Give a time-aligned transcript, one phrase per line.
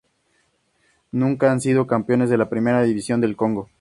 [1.11, 3.69] Nunca han sido campeones de la Primera División del Congo.